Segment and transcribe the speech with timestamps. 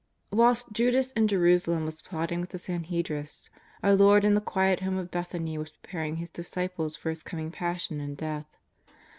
[0.31, 3.51] Whilst Judas in Jerusalem was plotting with the Sanhedrists,
[3.83, 7.51] our Lord in the quiet home of Bethany was preparing His disciples for His coming
[7.51, 8.47] Passion and Death.